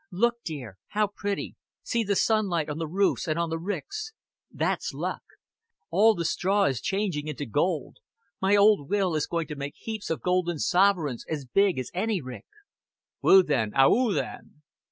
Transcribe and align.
"Look, 0.09 0.37
dear. 0.43 0.79
How 0.87 1.05
pretty 1.15 1.57
see 1.83 2.03
the 2.03 2.15
sunlight 2.15 2.69
on 2.71 2.79
the 2.79 2.87
roofs 2.87 3.27
and 3.27 3.37
on 3.37 3.51
the 3.51 3.59
ricks. 3.59 4.13
That's 4.49 4.95
luck. 4.95 5.21
All 5.91 6.15
the 6.15 6.25
straw 6.25 6.63
is 6.63 6.81
changing 6.81 7.27
into 7.27 7.45
gold. 7.45 7.97
My 8.41 8.55
old 8.55 8.89
Will 8.89 9.13
is 9.13 9.27
going 9.27 9.45
to 9.45 9.55
make 9.55 9.75
heaps 9.77 10.09
of 10.09 10.23
golden 10.23 10.57
sovereigns 10.57 11.23
as 11.29 11.45
big 11.45 11.77
as 11.77 11.91
any 11.93 12.19
rick." 12.19 12.47
"Woo 13.21 13.43
then. 13.43 13.73
A 13.75 13.87
oo 13.91 14.11
then." 14.11 14.63